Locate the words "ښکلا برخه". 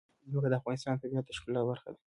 1.37-1.89